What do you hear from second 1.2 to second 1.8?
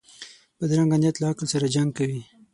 عقل سره